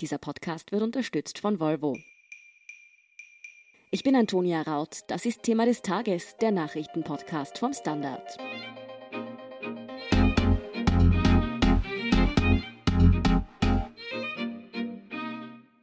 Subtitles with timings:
[0.00, 1.96] Dieser Podcast wird unterstützt von Volvo.
[3.90, 5.00] Ich bin Antonia Raut.
[5.08, 8.36] Das ist Thema des Tages, der Nachrichtenpodcast vom Standard.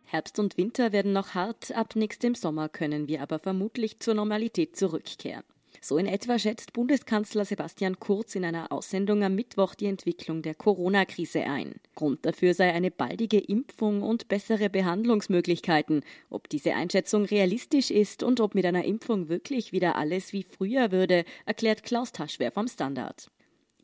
[0.06, 4.78] Herbst und Winter werden noch hart, ab nächstem Sommer können wir aber vermutlich zur Normalität
[4.78, 5.44] zurückkehren.
[5.86, 10.56] So in etwa schätzt Bundeskanzler Sebastian Kurz in einer Aussendung am Mittwoch die Entwicklung der
[10.56, 11.76] Corona-Krise ein.
[11.94, 16.06] Grund dafür sei eine baldige Impfung und bessere Behandlungsmöglichkeiten.
[16.30, 20.94] Ob diese Einschätzung realistisch ist und ob mit einer Impfung wirklich wieder alles wie früher
[20.94, 23.30] würde, erklärt Klaus Taschwer vom Standard.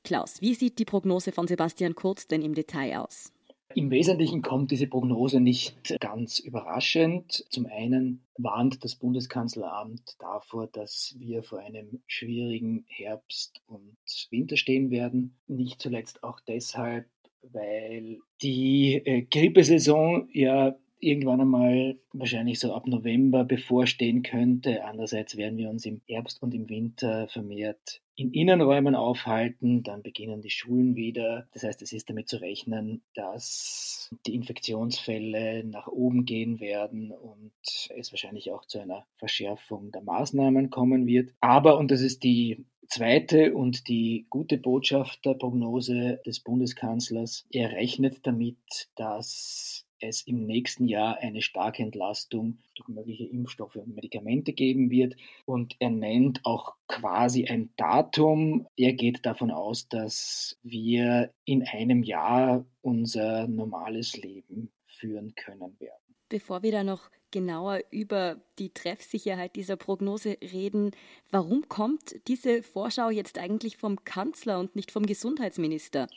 [0.05, 3.33] Klaus, wie sieht die Prognose von Sebastian Kurz denn im Detail aus?
[3.75, 7.45] Im Wesentlichen kommt diese Prognose nicht ganz überraschend.
[7.49, 13.95] Zum einen warnt das Bundeskanzleramt davor, dass wir vor einem schwierigen Herbst und
[14.31, 15.35] Winter stehen werden.
[15.47, 17.05] Nicht zuletzt auch deshalb,
[17.43, 24.83] weil die äh, Grippesaison ja irgendwann einmal wahrscheinlich so ab November bevorstehen könnte.
[24.83, 30.41] Andererseits werden wir uns im Herbst und im Winter vermehrt in Innenräumen aufhalten, dann beginnen
[30.41, 31.47] die Schulen wieder.
[31.53, 37.53] Das heißt, es ist damit zu rechnen, dass die Infektionsfälle nach oben gehen werden und
[37.95, 41.33] es wahrscheinlich auch zu einer Verschärfung der Maßnahmen kommen wird.
[41.39, 47.71] Aber, und das ist die zweite und die gute Botschaft der Prognose des Bundeskanzlers, er
[47.71, 54.53] rechnet damit, dass es im nächsten Jahr eine starke Entlastung durch mögliche Impfstoffe und Medikamente
[54.53, 55.15] geben wird.
[55.45, 58.67] Und er nennt auch quasi ein Datum.
[58.75, 66.15] Er geht davon aus, dass wir in einem Jahr unser normales Leben führen können werden.
[66.29, 70.91] Bevor wir da noch genauer über die Treffsicherheit dieser Prognose reden,
[71.31, 76.07] warum kommt diese Vorschau jetzt eigentlich vom Kanzler und nicht vom Gesundheitsminister?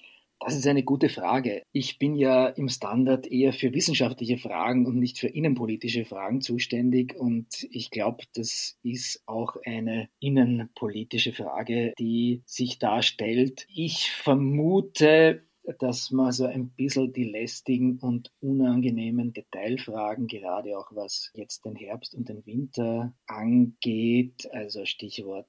[0.45, 1.62] Das ist eine gute Frage.
[1.71, 7.15] Ich bin ja im Standard eher für wissenschaftliche Fragen und nicht für innenpolitische Fragen zuständig.
[7.15, 13.67] Und ich glaube, das ist auch eine innenpolitische Frage, die sich darstellt.
[13.69, 15.45] Ich vermute,
[15.79, 21.77] dass man so ein bisschen die lästigen und unangenehmen Detailfragen, gerade auch was jetzt den
[21.77, 25.47] Herbst und den Winter angeht, also Stichwort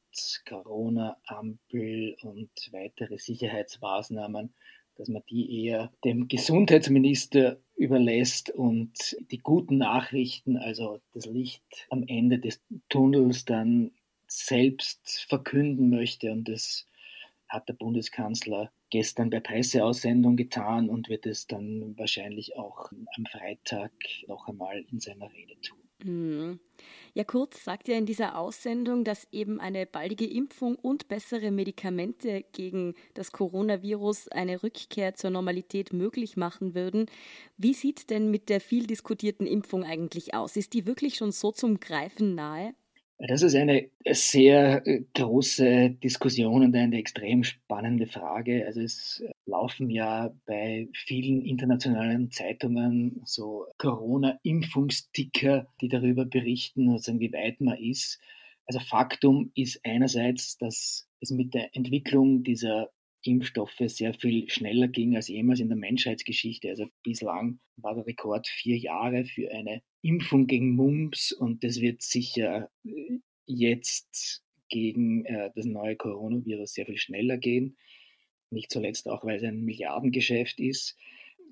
[0.48, 4.53] Corona-Ampel und weitere Sicherheitsmaßnahmen,
[4.96, 12.04] dass man die eher dem Gesundheitsminister überlässt und die guten Nachrichten, also das Licht am
[12.08, 13.92] Ende des Tunnels dann
[14.28, 16.32] selbst verkünden möchte.
[16.32, 16.88] Und das
[17.48, 23.92] hat der Bundeskanzler gestern bei Presseaussendung getan und wird es dann wahrscheinlich auch am Freitag
[24.28, 25.83] noch einmal in seiner Rede tun.
[26.03, 26.59] Mhm.
[27.14, 32.44] Ja, Kurz sagt ja in dieser Aussendung, dass eben eine baldige Impfung und bessere Medikamente
[32.52, 37.06] gegen das Coronavirus eine Rückkehr zur Normalität möglich machen würden.
[37.58, 40.58] Wie sieht denn mit der viel diskutierten Impfung eigentlich aus?
[40.58, 42.74] Ist die wirklich schon so zum Greifen nahe?
[43.19, 48.66] Das ist eine sehr äh, große Diskussion und eine extrem spannende Frage.
[48.66, 57.31] Also es laufen ja bei vielen internationalen Zeitungen so Corona-Impfungsticker, die darüber berichten, also wie
[57.31, 58.19] weit man ist.
[58.66, 62.90] Also Faktum ist einerseits, dass es mit der Entwicklung dieser
[63.22, 66.69] Impfstoffe sehr viel schneller ging als jemals in der Menschheitsgeschichte.
[66.69, 72.02] Also bislang war der Rekord vier Jahre für eine Impfung gegen Mumps und das wird
[72.02, 77.78] sicher äh, jetzt gegen äh, das neue Coronavirus sehr viel schneller gehen.
[78.50, 80.97] Nicht zuletzt auch, weil es ein Milliardengeschäft ist.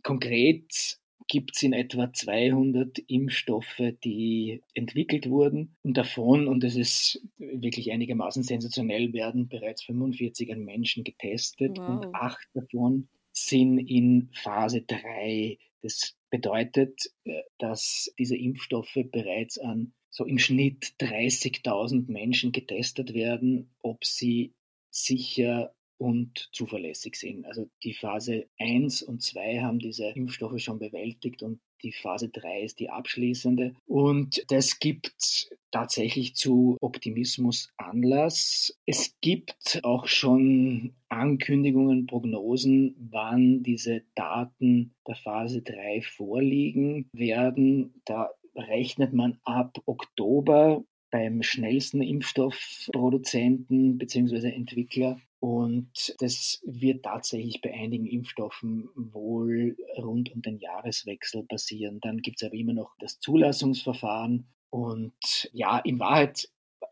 [0.03, 5.77] Konkret gibt es in etwa 200 Impfstoffe, die entwickelt wurden.
[5.81, 11.89] Und davon, und das ist wirklich einigermaßen sensationell, werden bereits 45 an Menschen getestet wow.
[11.89, 15.57] und acht davon sind in Phase 3.
[15.81, 23.69] Das bedeutet, äh, dass diese Impfstoffe bereits an so im Schnitt 30.000 Menschen getestet werden,
[23.81, 24.53] ob sie
[24.89, 27.45] sicher und zuverlässig sind.
[27.45, 32.61] Also die Phase 1 und 2 haben diese Impfstoffe schon bewältigt und die Phase 3
[32.61, 33.73] ist die abschließende.
[33.87, 38.77] Und das gibt tatsächlich zu Optimismus Anlass.
[38.85, 47.93] Es gibt auch schon Ankündigungen, Prognosen, wann diese Daten der Phase 3 vorliegen werden.
[48.05, 54.49] Da rechnet man ab Oktober beim schnellsten Impfstoffproduzenten bzw.
[54.49, 55.19] Entwickler.
[55.41, 61.99] Und das wird tatsächlich bei einigen Impfstoffen wohl rund um den Jahreswechsel passieren.
[61.99, 64.45] Dann gibt es aber immer noch das Zulassungsverfahren.
[64.69, 66.47] Und ja, in Wahrheit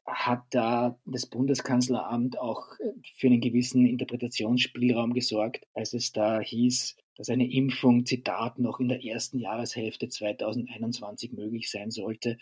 [0.08, 2.66] hat da das Bundeskanzleramt auch
[3.18, 8.90] für einen gewissen Interpretationsspielraum gesorgt, als es da hieß, dass eine Impfung, Zitat, noch in
[8.90, 12.40] der ersten Jahreshälfte 2021 möglich sein sollte.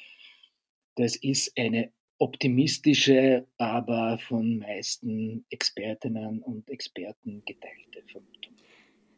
[0.96, 8.54] Das ist eine optimistische, aber von meisten Expertinnen und Experten geteilte Vermutung.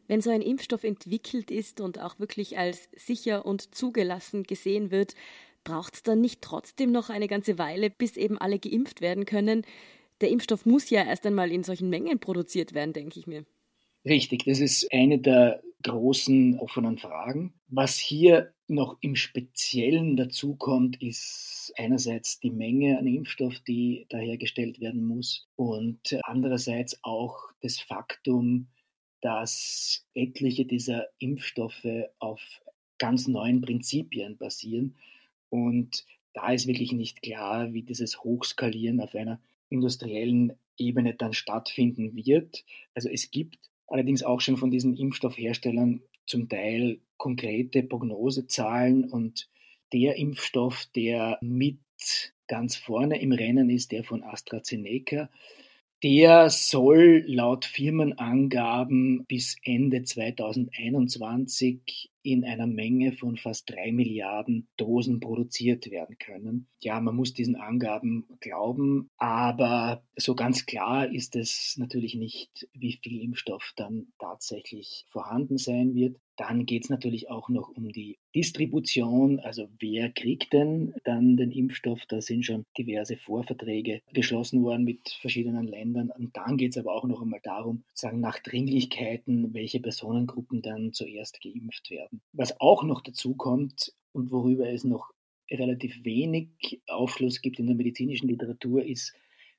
[0.08, 5.14] Wenn so ein Impfstoff entwickelt ist und auch wirklich als sicher und zugelassen gesehen wird,
[5.62, 9.62] braucht es dann nicht trotzdem noch eine ganze Weile, bis eben alle geimpft werden können?
[10.20, 13.44] Der Impfstoff muss ja erst einmal in solchen Mengen produziert werden, denke ich mir.
[14.04, 17.54] Richtig, das ist eine der großen offenen Fragen.
[17.68, 24.80] Was hier noch im Speziellen dazukommt, ist einerseits die Menge an Impfstoff, die da hergestellt
[24.80, 28.68] werden muss und andererseits auch das Faktum,
[29.20, 31.86] dass etliche dieser Impfstoffe
[32.18, 32.40] auf
[32.98, 34.96] ganz neuen Prinzipien basieren.
[35.48, 42.14] Und da ist wirklich nicht klar, wie dieses Hochskalieren auf einer industriellen Ebene dann stattfinden
[42.14, 42.64] wird.
[42.94, 49.48] Also es gibt allerdings auch schon von diesen Impfstoffherstellern zum Teil konkrete Prognosezahlen und
[49.92, 51.78] der Impfstoff, der mit
[52.46, 55.30] ganz vorne im Rennen ist, der von AstraZeneca,
[56.02, 65.20] der soll laut Firmenangaben bis Ende 2021 in einer Menge von fast drei Milliarden Dosen
[65.20, 66.68] produziert werden können.
[66.80, 72.98] Ja, man muss diesen Angaben glauben, aber so ganz klar ist es natürlich nicht, wie
[73.02, 76.16] viel Impfstoff dann tatsächlich vorhanden sein wird.
[76.40, 81.50] Dann geht es natürlich auch noch um die Distribution, also wer kriegt denn dann den
[81.50, 82.06] Impfstoff?
[82.08, 86.10] Da sind schon diverse Vorverträge geschlossen worden mit verschiedenen Ländern.
[86.10, 90.94] Und dann geht es aber auch noch einmal darum, sagen nach Dringlichkeiten, welche Personengruppen dann
[90.94, 92.22] zuerst geimpft werden.
[92.32, 95.12] Was auch noch dazu kommt und worüber es noch
[95.50, 99.12] relativ wenig Aufschluss gibt in der medizinischen Literatur, ist,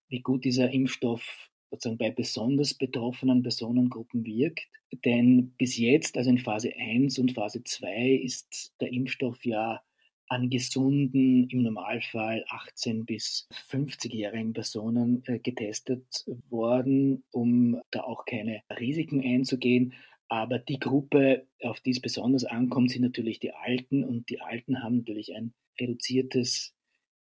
[0.10, 4.68] wie gut dieser Impfstoff sozusagen bei besonders betroffenen Personengruppen wirkt.
[5.06, 9.82] Denn bis jetzt, also in Phase 1 und Phase 2, ist der Impfstoff ja
[10.28, 18.62] an gesunden, im Normalfall 18 bis 50-jährigen Personen äh, getestet worden, um da auch keine
[18.80, 19.94] Risiken einzugehen.
[20.30, 24.82] Aber die Gruppe, auf die es besonders ankommt, sind natürlich die Alten und die Alten
[24.82, 26.74] haben natürlich ein reduziertes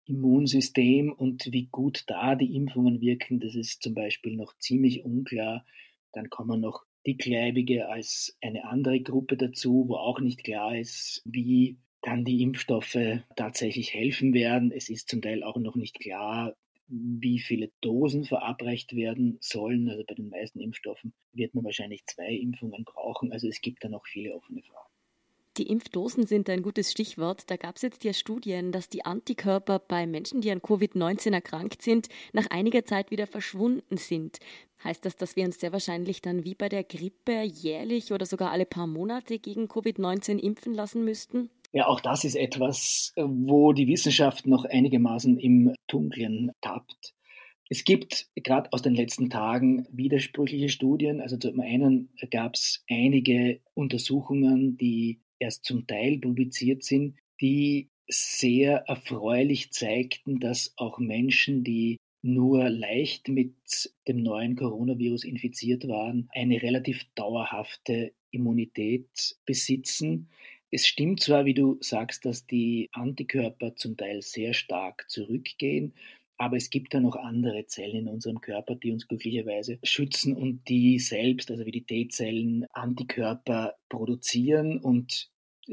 [0.08, 5.64] Immunsystem und wie gut da die Impfungen wirken, das ist zum Beispiel noch ziemlich unklar.
[6.12, 11.78] Dann kommen noch Dickleibige als eine andere Gruppe dazu, wo auch nicht klar ist, wie
[12.02, 12.98] dann die Impfstoffe
[13.36, 14.72] tatsächlich helfen werden.
[14.72, 16.54] Es ist zum Teil auch noch nicht klar,
[16.88, 19.88] wie viele Dosen verabreicht werden sollen.
[19.88, 23.32] Also bei den meisten Impfstoffen wird man wahrscheinlich zwei Impfungen brauchen.
[23.32, 24.87] Also es gibt da noch viele offene Fragen.
[25.58, 27.50] Die Impfdosen sind ein gutes Stichwort.
[27.50, 31.82] Da gab es jetzt ja Studien, dass die Antikörper bei Menschen, die an Covid-19 erkrankt
[31.82, 34.38] sind, nach einiger Zeit wieder verschwunden sind.
[34.84, 38.52] Heißt das, dass wir uns sehr wahrscheinlich dann wie bei der Grippe jährlich oder sogar
[38.52, 41.50] alle paar Monate gegen Covid-19 impfen lassen müssten?
[41.72, 47.14] Ja, auch das ist etwas, wo die Wissenschaft noch einigermaßen im Dunkeln tappt.
[47.68, 51.20] Es gibt gerade aus den letzten Tagen widersprüchliche Studien.
[51.20, 58.78] Also zum einen gab es einige Untersuchungen, die erst zum Teil publiziert sind, die sehr
[58.88, 63.54] erfreulich zeigten, dass auch Menschen, die nur leicht mit
[64.08, 70.28] dem neuen Coronavirus infiziert waren, eine relativ dauerhafte Immunität besitzen.
[70.70, 75.94] Es stimmt zwar, wie du sagst, dass die Antikörper zum Teil sehr stark zurückgehen,
[76.38, 80.68] aber es gibt da noch andere Zellen in unserem Körper, die uns glücklicherweise schützen und
[80.68, 84.78] die selbst, also wie die T-Zellen, Antikörper produzieren.
[84.78, 85.30] Und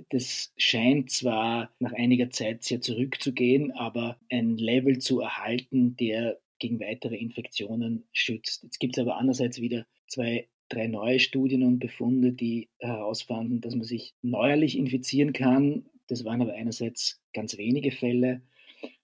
[0.09, 6.79] das scheint zwar nach einiger Zeit sehr zurückzugehen, aber ein Level zu erhalten, der gegen
[6.79, 8.63] weitere Infektionen schützt.
[8.63, 13.75] Jetzt gibt es aber andererseits wieder zwei, drei neue Studien und Befunde, die herausfanden, dass
[13.75, 15.85] man sich neuerlich infizieren kann.
[16.07, 18.41] Das waren aber einerseits ganz wenige Fälle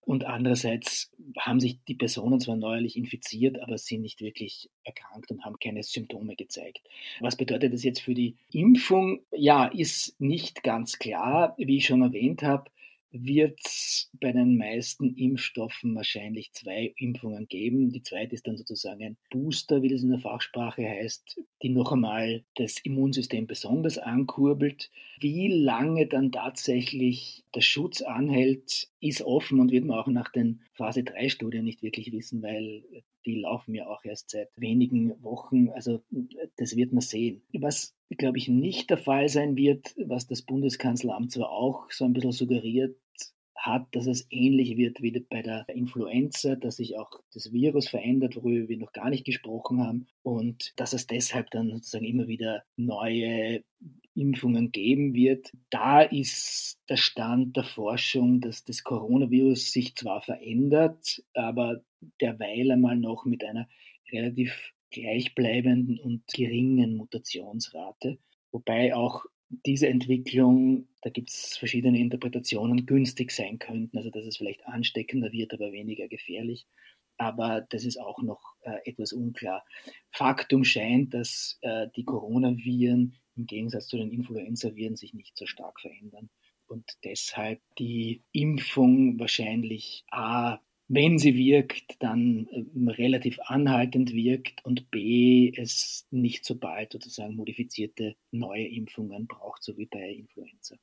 [0.03, 5.45] und andererseits haben sich die Personen zwar neuerlich infiziert, aber sind nicht wirklich erkrankt und
[5.45, 6.81] haben keine Symptome gezeigt.
[7.19, 9.21] Was bedeutet das jetzt für die Impfung?
[9.31, 11.53] Ja, ist nicht ganz klar.
[11.57, 12.71] Wie ich schon erwähnt habe,
[13.11, 17.91] wird es bei den meisten Impfstoffen wahrscheinlich zwei Impfungen geben.
[17.91, 21.91] Die zweite ist dann sozusagen ein Booster, wie das in der Fachsprache heißt, die noch
[21.91, 24.91] einmal das Immunsystem besonders ankurbelt.
[25.19, 30.61] Wie lange dann tatsächlich der Schutz anhält, ist offen und wird man auch nach den
[30.73, 32.83] Phase 3 Studien nicht wirklich wissen, weil
[33.25, 35.69] die laufen ja auch erst seit wenigen Wochen.
[35.69, 36.01] Also
[36.57, 37.43] das wird man sehen.
[37.53, 42.13] Was, glaube ich, nicht der Fall sein wird, was das Bundeskanzleramt zwar auch so ein
[42.13, 42.95] bisschen suggeriert
[43.61, 48.35] hat, dass es ähnlich wird wie bei der Influenza, dass sich auch das Virus verändert,
[48.35, 52.63] worüber wir noch gar nicht gesprochen haben und dass es deshalb dann sozusagen immer wieder
[52.75, 53.63] neue
[54.15, 55.51] Impfungen geben wird.
[55.69, 61.83] Da ist der Stand der Forschung, dass das Coronavirus sich zwar verändert, aber
[62.19, 63.67] derweil einmal noch mit einer
[64.11, 68.17] relativ gleichbleibenden und geringen Mutationsrate,
[68.51, 69.25] wobei auch
[69.65, 75.31] diese Entwicklung, da gibt es verschiedene Interpretationen, günstig sein könnten, also dass es vielleicht ansteckender
[75.31, 76.65] wird, aber weniger gefährlich.
[77.17, 79.63] Aber das ist auch noch äh, etwas unklar.
[80.11, 85.79] Faktum scheint, dass äh, die Coronaviren im Gegensatz zu den Influenza-Viren sich nicht so stark
[85.79, 86.29] verändern
[86.67, 90.59] und deshalb die Impfung wahrscheinlich A
[90.93, 97.35] wenn sie wirkt, dann ähm, relativ anhaltend wirkt und B, es nicht so bald sozusagen
[97.35, 100.75] modifizierte neue Impfungen braucht, so wie bei Influenza.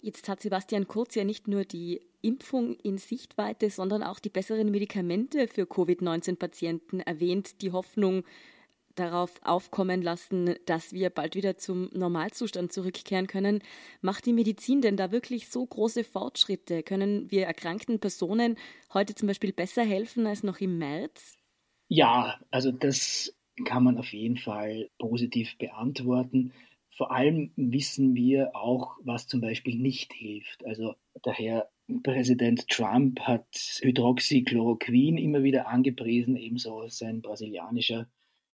[0.00, 4.70] Jetzt hat Sebastian Kurz ja nicht nur die Impfung in Sichtweite, sondern auch die besseren
[4.72, 8.24] Medikamente für Covid-19-Patienten erwähnt, die Hoffnung,
[8.94, 13.62] darauf aufkommen lassen, dass wir bald wieder zum Normalzustand zurückkehren können.
[14.00, 16.82] Macht die Medizin denn da wirklich so große Fortschritte?
[16.82, 18.56] Können wir erkrankten Personen
[18.92, 21.36] heute zum Beispiel besser helfen als noch im März?
[21.88, 23.34] Ja, also das
[23.64, 26.52] kann man auf jeden Fall positiv beantworten.
[26.96, 30.64] Vor allem wissen wir auch, was zum Beispiel nicht hilft.
[30.64, 31.70] Also der Herr
[32.02, 33.46] Präsident Trump hat
[33.82, 38.08] Hydroxychloroquin immer wieder angepriesen, ebenso sein brasilianischer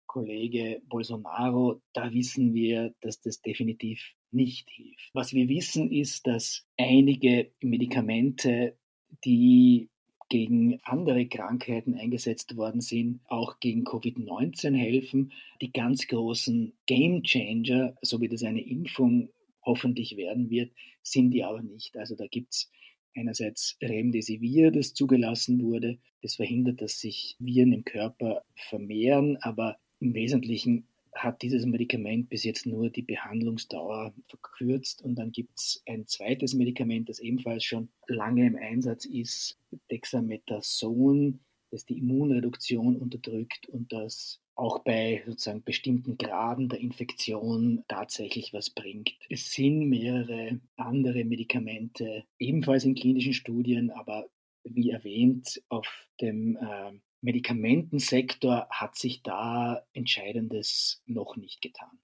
[0.06, 5.10] Kollege Bolsonaro, da wissen wir, dass das definitiv nicht hilft.
[5.12, 8.76] Was wir wissen ist, dass einige Medikamente,
[9.24, 9.88] die
[10.28, 15.32] gegen andere Krankheiten eingesetzt worden sind, auch gegen Covid-19 helfen.
[15.60, 19.28] Die ganz großen Game Changer, so wie das eine Impfung
[19.62, 21.96] hoffentlich werden wird, sind die aber nicht.
[21.96, 22.70] Also da gibt es
[23.14, 25.98] einerseits Remdesivir, das zugelassen wurde.
[26.22, 32.44] Das verhindert, dass sich Viren im Körper vermehren, aber im Wesentlichen hat dieses Medikament bis
[32.44, 37.88] jetzt nur die Behandlungsdauer verkürzt und dann gibt es ein zweites Medikament, das ebenfalls schon
[38.08, 39.56] lange im Einsatz ist,
[39.90, 48.52] Dexamethason, das die Immunreduktion unterdrückt und das auch bei sozusagen bestimmten Graden der Infektion tatsächlich
[48.52, 49.16] was bringt.
[49.28, 54.28] Es sind mehrere andere Medikamente ebenfalls in klinischen Studien, aber
[54.64, 56.92] wie erwähnt auf dem äh,
[57.24, 61.98] Medikamentensektor hat sich da Entscheidendes noch nicht getan.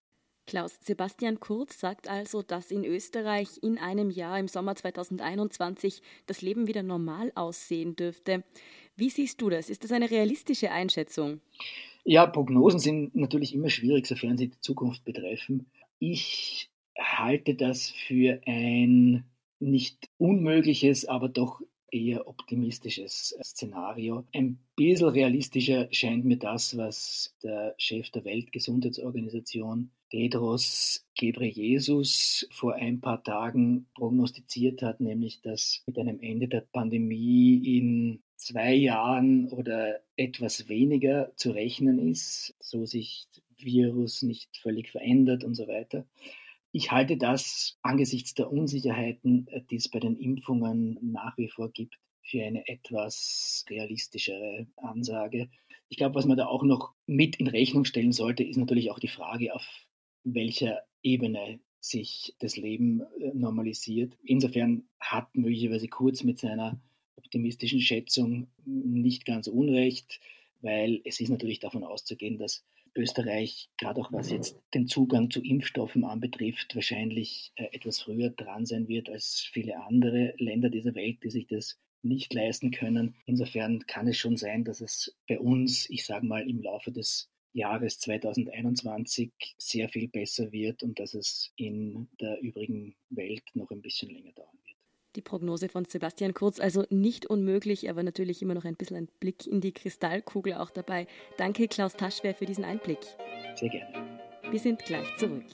[0.47, 6.41] Klaus Sebastian Kurz sagt also, dass in Österreich in einem Jahr im Sommer 2021 das
[6.41, 8.43] Leben wieder normal aussehen dürfte.
[8.97, 9.69] Wie siehst du das?
[9.69, 11.41] Ist das eine realistische Einschätzung?
[12.05, 15.71] Ja, Prognosen sind natürlich immer schwierig, sofern sie die Zukunft betreffen.
[15.99, 19.25] Ich halte das für ein
[19.61, 21.61] nicht unmögliches, aber doch
[21.93, 24.25] eher optimistisches Szenario.
[24.35, 33.01] Ein bisschen realistischer scheint mir das, was der Chef der Weltgesundheitsorganisation Tedros Ghebreyesus vor ein
[33.01, 40.01] paar Tagen prognostiziert hat, nämlich dass mit einem Ende der Pandemie in zwei Jahren oder
[40.17, 43.29] etwas weniger zu rechnen ist, so sich
[43.59, 46.07] Virus nicht völlig verändert und so weiter.
[46.73, 51.71] Ich halte das angesichts der Unsicherheiten, äh, die es bei den Impfungen nach wie vor
[51.71, 55.51] gibt, für eine etwas realistischere Ansage.
[55.89, 59.01] Ich glaube, was man da auch noch mit in Rechnung stellen sollte, ist natürlich auch
[59.01, 59.67] die Frage, auf
[60.23, 64.17] welcher Ebene sich das Leben äh, normalisiert.
[64.23, 66.81] Insofern hat möglicherweise Kurz mit seiner
[67.17, 70.21] optimistischen Schätzung nicht ganz unrecht,
[70.61, 75.43] weil es ist natürlich davon auszugehen, dass Österreich, gerade auch was jetzt den Zugang zu
[75.43, 81.19] Impfstoffen anbetrifft, wahrscheinlich äh, etwas früher dran sein wird als viele andere Länder dieser Welt,
[81.23, 83.15] die sich das nicht leisten können.
[83.27, 87.31] Insofern kann es schon sein, dass es bei uns, ich sage mal, im Laufe des
[87.53, 93.83] Jahres 2021 sehr viel besser wird und dass es in der übrigen Welt noch ein
[93.83, 94.70] bisschen länger dauern wird.
[95.17, 99.09] Die Prognose von Sebastian Kurz, also nicht unmöglich, aber natürlich immer noch ein bisschen ein
[99.19, 101.07] Blick in die Kristallkugel auch dabei.
[101.37, 103.01] Danke, Klaus Taschwer, für diesen Einblick.
[103.57, 104.21] Sehr gerne.
[104.51, 105.45] Wir sind gleich zurück.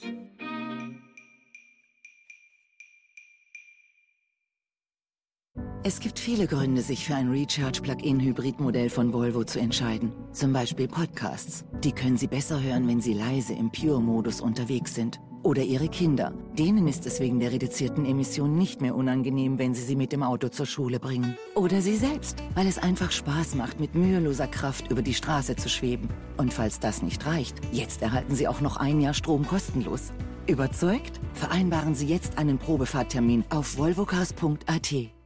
[5.83, 10.11] Es gibt viele Gründe, sich für ein Recharge-Plug-in-Hybrid-Modell von Volvo zu entscheiden.
[10.33, 11.63] Zum Beispiel Podcasts.
[11.83, 15.21] Die können Sie besser hören, wenn Sie leise im Pure-Modus unterwegs sind.
[15.47, 16.33] Oder Ihre Kinder.
[16.59, 20.21] Denen ist es wegen der reduzierten Emissionen nicht mehr unangenehm, wenn Sie sie mit dem
[20.21, 21.37] Auto zur Schule bringen.
[21.55, 25.69] Oder Sie selbst, weil es einfach Spaß macht, mit müheloser Kraft über die Straße zu
[25.69, 26.09] schweben.
[26.35, 30.11] Und falls das nicht reicht, jetzt erhalten Sie auch noch ein Jahr Strom kostenlos.
[30.47, 31.21] Überzeugt?
[31.33, 35.16] Vereinbaren Sie jetzt einen Probefahrttermin auf volvocars.at.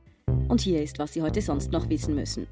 [0.52, 2.46] Und hier ist, was Sie heute sonst noch wissen müssen.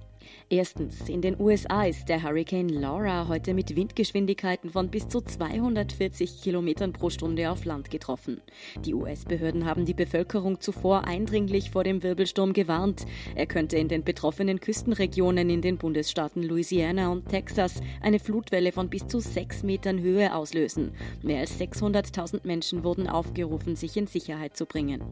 [0.49, 6.41] Erstens, in den USA ist der Hurricane Laura heute mit Windgeschwindigkeiten von bis zu 240
[6.41, 8.39] Kilometern pro Stunde auf Land getroffen.
[8.85, 13.05] Die US-Behörden haben die Bevölkerung zuvor eindringlich vor dem Wirbelsturm gewarnt.
[13.35, 18.89] Er könnte in den betroffenen Küstenregionen in den Bundesstaaten Louisiana und Texas eine Flutwelle von
[18.89, 20.93] bis zu sechs Metern Höhe auslösen.
[21.21, 25.03] Mehr als 600.000 Menschen wurden aufgerufen, sich in Sicherheit zu bringen.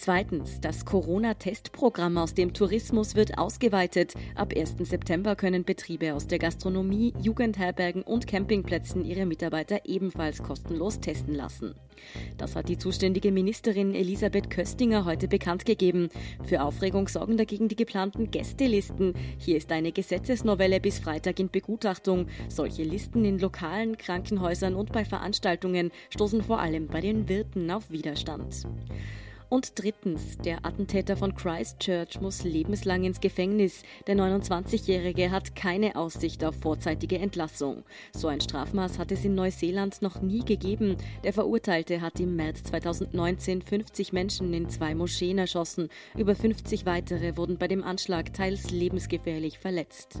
[0.00, 4.14] Zweitens, das Corona-Testprogramm aus dem Tourismus wird ausgeweitet.
[4.36, 4.76] Ab 1.
[4.82, 11.74] September können Betriebe aus der Gastronomie, Jugendherbergen und Campingplätzen ihre Mitarbeiter ebenfalls kostenlos testen lassen.
[12.36, 16.10] Das hat die zuständige Ministerin Elisabeth Köstinger heute bekannt gegeben.
[16.44, 19.14] Für Aufregung sorgen dagegen die geplanten Gästelisten.
[19.36, 22.28] Hier ist eine Gesetzesnovelle bis Freitag in Begutachtung.
[22.48, 27.90] Solche Listen in lokalen Krankenhäusern und bei Veranstaltungen stoßen vor allem bei den Wirten auf
[27.90, 28.64] Widerstand.
[29.48, 33.82] Und drittens, der Attentäter von Christchurch muss lebenslang ins Gefängnis.
[34.06, 37.84] Der 29-Jährige hat keine Aussicht auf vorzeitige Entlassung.
[38.12, 40.98] So ein Strafmaß hat es in Neuseeland noch nie gegeben.
[41.24, 45.88] Der Verurteilte hat im März 2019 50 Menschen in zwei Moscheen erschossen.
[46.14, 50.20] Über 50 weitere wurden bei dem Anschlag teils lebensgefährlich verletzt.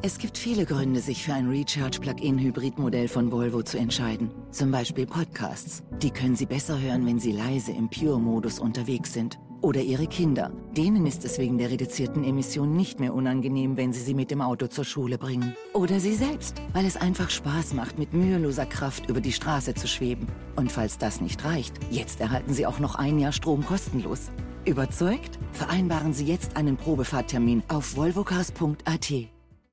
[0.00, 4.30] Es gibt viele Gründe, sich für ein Recharge-Plug-in-Hybrid-Modell von Volvo zu entscheiden.
[4.52, 5.82] Zum Beispiel Podcasts.
[6.00, 9.40] Die können Sie besser hören, wenn Sie leise im Pure-Modus unterwegs sind.
[9.60, 10.52] Oder Ihre Kinder.
[10.76, 14.40] Denen ist es wegen der reduzierten Emissionen nicht mehr unangenehm, wenn Sie sie mit dem
[14.40, 15.56] Auto zur Schule bringen.
[15.72, 19.88] Oder Sie selbst, weil es einfach Spaß macht, mit müheloser Kraft über die Straße zu
[19.88, 20.28] schweben.
[20.54, 24.30] Und falls das nicht reicht, jetzt erhalten Sie auch noch ein Jahr Strom kostenlos.
[24.64, 25.40] Überzeugt?
[25.50, 29.37] Vereinbaren Sie jetzt einen Probefahrttermin auf volvocars.at.